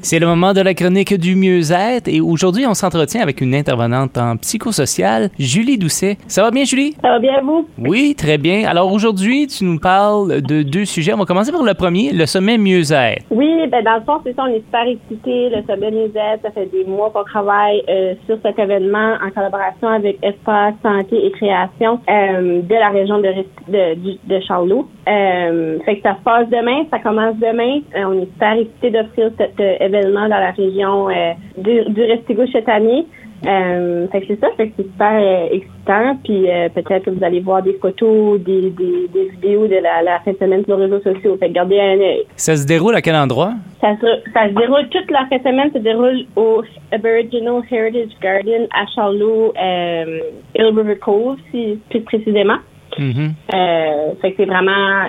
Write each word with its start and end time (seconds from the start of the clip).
C'est 0.00 0.20
le 0.20 0.28
moment 0.28 0.52
de 0.52 0.60
la 0.60 0.74
chronique 0.74 1.12
du 1.18 1.34
mieux-être 1.34 2.06
et 2.06 2.20
aujourd'hui, 2.20 2.64
on 2.68 2.74
s'entretient 2.74 3.20
avec 3.20 3.40
une 3.40 3.52
intervenante 3.52 4.16
en 4.16 4.36
psychosocial, 4.36 5.28
Julie 5.40 5.76
Doucet. 5.76 6.18
Ça 6.28 6.42
va 6.44 6.52
bien, 6.52 6.62
Julie? 6.62 6.94
Ça 7.02 7.08
va 7.08 7.18
bien, 7.18 7.40
vous? 7.42 7.66
Oui, 7.78 8.14
très 8.16 8.38
bien. 8.38 8.68
Alors 8.68 8.92
aujourd'hui, 8.92 9.48
tu 9.48 9.64
nous 9.64 9.80
parles 9.80 10.40
de 10.40 10.62
deux 10.62 10.84
sujets. 10.84 11.14
On 11.14 11.16
va 11.16 11.24
commencer 11.24 11.50
par 11.50 11.64
le 11.64 11.74
premier, 11.74 12.12
le 12.12 12.26
sommet 12.26 12.58
mieux-être. 12.58 13.24
Oui, 13.32 13.66
ben 13.72 13.82
dans 13.82 13.96
le 13.96 14.02
fond, 14.02 14.20
c'est 14.24 14.36
ça, 14.36 14.44
on 14.44 14.52
est 14.52 14.60
super 14.60 14.86
excités. 14.86 15.50
Le 15.50 15.64
sommet 15.66 15.90
mieux-être, 15.90 16.42
ça 16.42 16.52
fait 16.52 16.66
des 16.66 16.84
mois 16.84 17.10
qu'on 17.10 17.24
travaille 17.24 17.82
euh, 17.88 18.14
sur 18.26 18.38
cet 18.44 18.56
événement 18.56 19.14
en 19.20 19.30
collaboration 19.32 19.88
avec 19.88 20.18
Espace 20.22 20.74
Santé 20.80 21.26
et 21.26 21.32
Création 21.32 21.98
euh, 22.08 22.62
de 22.62 22.74
la 22.74 22.90
région 22.90 23.18
de, 23.18 23.32
de, 23.66 24.16
de 24.28 24.40
Charlot. 24.46 24.86
Euh, 25.08 25.80
fait 25.84 25.96
que 25.96 26.02
ça 26.02 26.14
se 26.14 26.22
passe 26.22 26.48
demain, 26.50 26.84
ça 26.88 27.00
commence 27.00 27.34
demain. 27.38 27.80
on 27.96 28.22
est 28.22 28.30
super 28.32 28.52
excités 28.52 28.90
d'offrir 28.92 29.32
cet 29.38 29.58
dans 29.88 30.26
la 30.26 30.50
région 30.50 31.08
euh, 31.08 31.32
du, 31.56 31.84
du 31.92 32.02
Restigouche 32.02 32.50
cette 32.52 32.68
année. 32.68 33.06
Euh, 33.46 34.08
fait 34.08 34.22
que 34.22 34.26
c'est 34.28 34.40
ça, 34.40 34.48
fait 34.56 34.68
que 34.68 34.74
c'est 34.78 34.82
super 34.82 35.12
euh, 35.12 35.46
excitant. 35.52 36.18
Puis 36.24 36.46
peut-être 36.74 37.04
que 37.04 37.10
vous 37.10 37.24
allez 37.24 37.40
voir 37.40 37.62
des 37.62 37.74
photos, 37.74 38.40
des, 38.40 38.70
des, 38.70 39.28
vidéos 39.30 39.68
de 39.68 39.76
la, 39.76 40.02
la, 40.02 40.18
fin 40.20 40.32
de 40.32 40.38
semaine 40.38 40.64
sur 40.64 40.76
les 40.76 40.86
réseaux 40.86 41.00
sociaux. 41.00 41.36
Fait 41.38 41.48
que 41.48 41.52
gardez 41.52 41.78
un 41.78 42.00
œil. 42.00 42.24
Ça 42.34 42.56
se 42.56 42.66
déroule 42.66 42.96
à 42.96 43.02
quel 43.02 43.14
endroit? 43.14 43.52
Ça 43.80 43.94
se, 44.00 44.32
ça 44.32 44.48
se 44.48 44.54
déroule 44.54 44.88
toute 44.88 45.10
la 45.10 45.26
fin 45.26 45.36
de 45.36 45.42
semaine, 45.42 45.70
se 45.72 45.78
déroule 45.78 46.26
au 46.34 46.62
Aboriginal 46.90 47.62
Heritage 47.70 48.18
Garden 48.20 48.66
à 48.74 48.86
Charlot, 48.92 49.52
Hill 49.56 50.76
River 50.76 50.96
Cove, 50.96 51.36
si 51.52 51.78
plus 51.90 52.00
précisément. 52.00 52.58
Mm-hmm. 52.98 53.30
euh, 53.54 54.14
fait 54.20 54.32
que 54.32 54.36
c'est 54.38 54.46
vraiment 54.46 55.08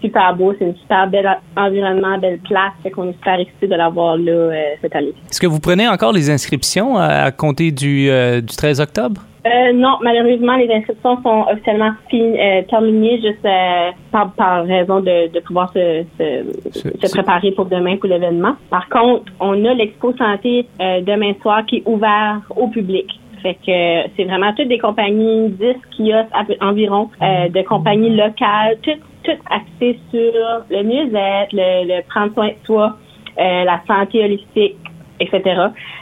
super 0.00 0.34
beau. 0.36 0.54
C'est 0.58 0.66
un 0.66 0.74
super 0.74 1.08
bel 1.08 1.28
environnement, 1.56 2.18
belle 2.18 2.38
place. 2.38 2.72
Fait 2.82 2.90
qu'on 2.90 3.10
est 3.10 3.14
super 3.14 3.40
excités 3.40 3.66
de 3.66 3.74
l'avoir 3.74 4.16
là 4.16 4.32
euh, 4.32 4.62
cette 4.80 4.94
année. 4.94 5.14
Est-ce 5.30 5.40
que 5.40 5.46
vous 5.46 5.60
prenez 5.60 5.88
encore 5.88 6.12
les 6.12 6.30
inscriptions 6.30 6.96
à, 6.96 7.30
compter 7.30 7.70
du, 7.70 8.08
euh, 8.10 8.40
du 8.40 8.54
13 8.54 8.80
octobre? 8.80 9.22
Euh, 9.46 9.72
non, 9.72 9.96
malheureusement, 10.02 10.56
les 10.56 10.70
inscriptions 10.70 11.22
sont 11.22 11.46
officiellement 11.50 11.92
terminées 12.68 13.20
juste 13.22 13.46
par, 14.10 14.32
par, 14.32 14.64
raison 14.64 15.00
de, 15.00 15.32
de 15.32 15.40
pouvoir 15.40 15.72
se, 15.72 16.04
se, 16.18 17.12
préparer 17.12 17.52
pour 17.52 17.66
demain 17.66 17.96
pour 17.96 18.10
l'événement. 18.10 18.56
Par 18.68 18.88
contre, 18.88 19.32
on 19.40 19.64
a 19.64 19.74
l'expo 19.74 20.12
santé 20.18 20.66
demain 20.78 21.32
soir 21.40 21.64
qui 21.64 21.76
est 21.76 21.82
ouvert 21.86 22.42
au 22.56 22.68
public. 22.68 23.08
Fait 23.42 23.54
que 23.54 24.10
c'est 24.16 24.24
vraiment 24.24 24.52
toutes 24.54 24.68
des 24.68 24.78
compagnies, 24.78 25.50
10 25.50 25.74
kiosques 25.96 26.58
environ, 26.60 27.10
de 27.20 27.62
compagnies 27.62 28.14
locales, 28.14 28.78
toutes 28.82 29.00
tout 29.28 29.42
axé 29.50 29.98
sur 30.10 30.32
le 30.70 30.82
mieux-être, 30.82 31.52
le, 31.52 32.02
prendre 32.08 32.32
soin 32.34 32.48
de 32.48 32.54
soi, 32.64 32.96
euh, 33.38 33.64
la 33.64 33.80
santé 33.86 34.24
holistique, 34.24 34.76
etc. 35.20 35.42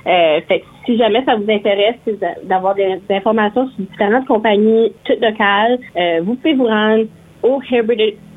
Euh, 0.06 0.40
fait 0.46 0.62
si 0.84 0.96
jamais 0.96 1.24
ça 1.24 1.36
vous 1.36 1.50
intéresse 1.50 1.96
d'avoir 2.44 2.74
des, 2.74 3.00
informations 3.10 3.68
sur 3.70 3.84
différentes 3.84 4.26
compagnies 4.26 4.92
toutes 5.04 5.20
locales, 5.20 5.78
euh, 5.96 6.20
vous 6.22 6.34
pouvez 6.36 6.54
vous 6.54 6.66
rendre 6.66 7.06
au 7.42 7.60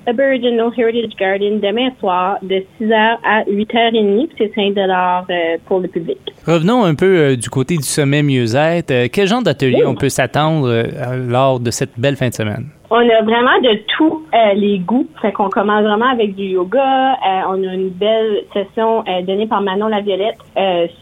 Aboriginal 0.10 0.72
Heritage 0.78 1.16
Garden 1.18 1.60
demain 1.60 1.90
soir 2.00 2.38
de 2.42 2.64
6h 2.80 3.18
à 3.24 3.44
8h30, 3.44 4.30
c'est 4.38 4.54
5 4.54 4.78
euh, 4.78 5.58
pour 5.66 5.80
le 5.80 5.88
public. 5.88 6.18
Revenons 6.46 6.84
un 6.84 6.96
peu 6.96 7.36
du 7.36 7.50
côté 7.50 7.78
du 7.78 7.84
sommet 7.84 8.24
mieux-être. 8.24 9.08
quel 9.12 9.28
genre 9.28 9.44
d'atelier 9.44 9.86
on 9.86 9.96
peut 9.96 10.10
s'attendre 10.10 10.84
lors 11.28 11.60
de 11.60 11.72
cette 11.72 12.00
belle 12.00 12.16
fin 12.16 12.30
de 12.30 12.34
semaine? 12.34 12.70
On 12.92 13.08
a 13.08 13.22
vraiment 13.22 13.60
de 13.62 13.80
tous 13.98 14.24
euh, 14.34 14.54
les 14.56 14.80
goûts. 14.80 15.08
Fait 15.22 15.32
qu'on 15.32 15.50
commence 15.50 15.84
vraiment 15.84 16.10
avec 16.10 16.36
du 16.36 16.46
yoga. 16.46 17.14
Euh, 17.14 17.42
on 17.50 17.64
a 17.64 17.74
une 17.74 17.90
belle 17.90 18.46
session 18.52 19.04
euh, 19.08 19.22
donnée 19.22 19.46
par 19.46 19.62
Manon 19.62 19.90
Laviolette 19.90 20.40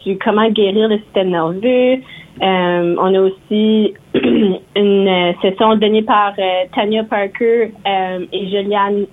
sur 0.02 0.16
comment 0.22 0.50
guérir 0.50 0.88
le 0.88 0.98
système 0.98 1.30
nerveux. 1.30 2.02
On 2.40 3.14
a 3.14 3.20
aussi 3.20 3.94
une 4.76 5.34
session 5.42 5.76
donnée 5.76 6.02
par 6.02 6.34
Tanya 6.74 7.04
Parker 7.04 7.72
et 8.32 8.46
Juliane 8.48 9.06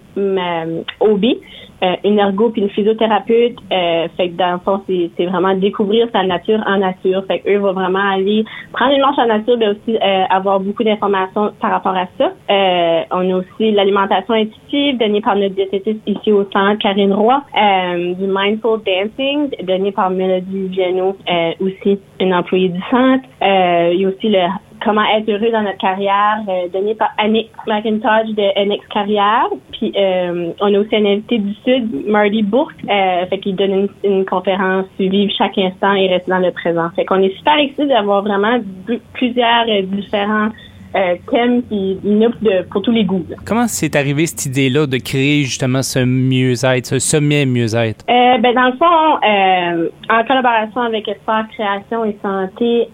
Obi 1.00 1.40
euh, 1.84 1.96
une 2.04 2.20
ergo 2.20 2.50
puis 2.50 2.62
une 2.62 2.70
physiothérapeute. 2.70 3.58
Euh, 3.72 4.08
fait 4.16 4.30
que 4.30 4.36
dans 4.36 4.54
le 4.54 4.60
fond, 4.60 4.82
c'est 4.88 5.26
vraiment 5.26 5.54
découvrir 5.56 6.08
sa 6.12 6.24
nature 6.24 6.64
en 6.66 6.78
nature. 6.78 7.24
Fait 7.28 7.40
qu'eux 7.40 7.58
vont 7.58 7.74
vraiment 7.74 8.12
aller 8.14 8.46
prendre 8.74 8.94
une 8.94 9.02
marche 9.02 9.20
en 9.20 9.28
nature, 9.28 9.58
mais 9.58 9.70
aussi 9.70 9.98
euh, 9.98 10.24
avoir 10.30 10.60
beaucoup 10.60 10.84
d'informations 10.84 11.52
par 11.60 11.72
rapport 11.72 11.96
à 11.96 12.06
ça. 12.18 12.32
Euh, 12.50 13.02
on 13.12 13.30
a 13.30 13.38
aussi 13.38 13.72
l'alimentation 13.72 14.34
intuitive 14.34 14.98
donnée 14.98 15.22
par 15.22 15.36
notre 15.36 15.56
diététiste 15.56 16.02
ici 16.08 16.32
au 16.32 16.44
centre, 16.52 16.80
Karine 16.80 17.14
Roy. 17.14 17.42
du 18.18 18.28
mindful 18.28 18.80
dancing 18.86 19.50
donné 19.64 19.92
par 19.92 20.10
Mélodie 20.10 20.68
Viano, 20.68 21.16
aussi 21.60 22.00
une 22.20 22.34
employée 22.34 22.70
du 22.70 22.82
centre. 22.90 23.15
Il 23.42 24.00
y 24.00 24.06
a 24.06 24.08
aussi 24.08 24.30
le 24.30 24.48
comment 24.84 25.04
être 25.04 25.30
heureux 25.30 25.52
dans 25.52 25.64
notre 25.64 25.80
carrière, 25.80 26.40
euh, 26.48 26.68
donné 26.70 26.96
par 26.96 27.10
Annick 27.18 27.50
McIntosh 27.68 28.30
de 28.36 28.68
NX 28.68 28.88
Carrière. 28.94 29.48
Puis 29.72 29.92
euh, 29.98 30.52
on 30.62 30.74
a 30.74 30.80
aussi 30.80 30.96
un 30.96 31.06
invité 31.06 31.40
du 31.40 31.54
Sud, 31.66 32.08
Marty 32.08 32.44
Bourque, 32.44 32.76
euh, 32.90 33.26
fait 33.26 33.40
donne 33.54 33.90
une, 34.04 34.26
conférence 34.26 34.86
sur 34.98 35.10
vivre 35.10 35.34
chaque 35.38 35.58
instant 35.58 35.94
et 35.94 36.08
rester 36.08 36.30
dans 36.30 36.40
le 36.40 36.52
présent. 36.52 36.90
Fait 36.96 37.06
qu'on 37.06 37.22
est 37.22 37.36
super 37.36 37.58
excités 37.58 37.88
d'avoir 37.88 38.22
vraiment 38.22 38.60
plusieurs 39.14 39.66
euh, 39.68 39.82
différents 39.84 40.50
euh, 40.96 41.16
thèmes 41.30 41.64
qui 41.64 41.96
de, 41.96 42.64
pour 42.70 42.82
tous 42.82 42.92
les 42.92 43.04
goûts. 43.04 43.26
Comment 43.46 43.68
c'est 43.68 43.96
arrivé 43.96 44.26
cette 44.26 44.46
idée-là 44.46 44.88
de 44.88 44.98
créer 44.98 45.44
justement 45.44 45.82
ce 45.82 46.00
mieux-être, 46.00 46.86
ce 46.86 47.00
sommet 47.00 47.46
mieux-être? 47.46 48.06
Euh, 48.10 48.38
ben 48.40 48.54
dans 48.54 48.68
le 48.68 48.78
fond, 48.78 50.14
en 50.14 50.24
collaboration 50.26 50.82
avec 50.82 51.08
Espoir 51.08 51.46
Création 51.50 52.06
et 52.06 52.18
Santé, 52.22 52.88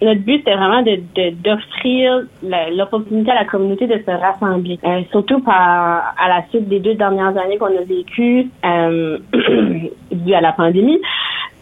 notre 0.00 0.20
but, 0.20 0.42
c'est 0.46 0.54
vraiment 0.54 0.82
de, 0.82 1.00
d'offrir 1.42 2.22
l'opportunité 2.76 3.30
à 3.32 3.34
la 3.34 3.44
communauté 3.44 3.86
de 3.86 3.98
se 3.98 4.10
rassembler. 4.10 4.78
Euh, 4.84 5.00
surtout 5.10 5.40
par, 5.40 6.14
à 6.16 6.28
la 6.28 6.44
suite 6.50 6.68
des 6.68 6.78
deux 6.78 6.94
dernières 6.94 7.36
années 7.36 7.58
qu'on 7.58 7.66
a 7.66 7.82
vécues 7.82 8.48
euh, 8.64 9.18
dû 10.12 10.34
à 10.34 10.40
la 10.40 10.52
pandémie. 10.52 11.00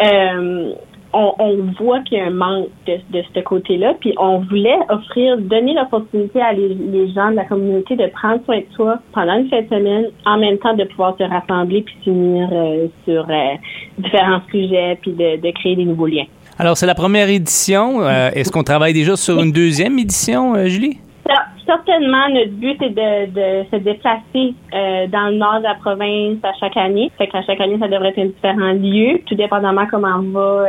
Euh, 0.03 0.73
on, 1.17 1.73
voit 1.79 2.01
qu'il 2.01 2.19
y 2.19 2.21
a 2.21 2.27
un 2.27 2.31
manque 2.31 2.69
de, 2.87 2.95
de 3.11 3.25
ce 3.35 3.41
côté-là, 3.41 3.95
puis 4.01 4.15
on 4.19 4.39
voulait 4.41 4.79
offrir, 4.89 5.39
donner 5.39 5.75
l'opportunité 5.75 6.41
à 6.41 6.53
les, 6.53 7.13
gens 7.15 7.31
de 7.31 7.37
la 7.37 7.45
communauté 7.45 7.97
de 7.97 8.07
prendre 8.09 8.45
soin 8.45 8.59
de 8.59 8.67
soi 8.75 8.99
pendant 9.13 9.39
une 9.39 9.49
fête 9.49 9.69
semaine, 9.69 10.07
en 10.25 10.39
même 10.39 10.59
temps 10.59 10.75
de 10.75 10.85
pouvoir 10.85 11.17
se 11.19 11.25
rassembler 11.25 11.83
puis 11.83 11.95
s'unir 12.05 12.49
euh, 12.53 12.87
sur 13.05 13.27
euh, 13.29 13.55
différents 13.99 14.43
sujets, 14.51 14.99
puis 15.01 15.13
de, 15.13 15.41
de 15.41 15.51
créer 15.53 15.77
des 15.77 15.85
nouveaux 15.85 16.07
liens. 16.07 16.27
Alors, 16.59 16.77
c'est 16.77 16.87
la 16.87 16.95
première 16.95 17.29
édition. 17.29 18.03
Euh, 18.03 18.31
est-ce 18.35 18.51
qu'on 18.51 18.63
travaille 18.63 18.95
déjà 18.95 19.17
sur 19.17 19.41
une 19.41 19.53
deuxième 19.53 19.99
édition, 19.99 20.55
Julie? 20.67 20.99
Certainement, 21.67 22.29
notre 22.31 22.53
but 22.53 22.81
est 22.81 22.91
de, 22.91 23.27
de 23.31 23.67
se 23.71 23.77
déplacer 23.77 24.55
euh, 24.73 25.07
dans 25.09 25.29
le 25.29 25.37
nord 25.37 25.59
de 25.59 25.65
la 25.65 25.75
province 25.75 26.39
à 26.43 26.53
chaque 26.59 26.77
année. 26.77 27.11
Fait 27.19 27.27
qu'à 27.27 27.43
chaque 27.43 27.61
année, 27.61 27.77
ça 27.79 27.89
devrait 27.89 28.15
être 28.17 28.19
un 28.19 28.27
différent 28.27 28.73
lieu, 28.73 29.21
tout 29.27 29.35
dépendamment 29.35 29.87
comment 29.91 30.17
on 30.19 30.31
va, 30.33 30.41
euh, 30.41 30.67